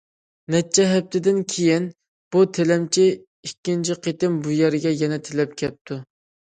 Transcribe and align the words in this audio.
نەچچە 0.53 0.85
ھەپتىدىن 0.91 1.37
كېيىن، 1.57 1.85
بۇ 2.37 2.43
تىلەمچى 2.59 3.07
ئىككىنچى 3.13 4.01
قېتىم 4.09 4.43
بۇ 4.49 4.59
يەرگە 4.61 4.99
يەنە 5.07 5.25
تىلەپ 5.31 5.59
كەپتۇ. 5.65 6.05